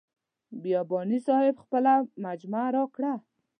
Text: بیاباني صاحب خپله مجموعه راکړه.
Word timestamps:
بیاباني 0.61 1.19
صاحب 1.27 1.55
خپله 1.63 1.93
مجموعه 2.25 2.69
راکړه. 2.77 3.13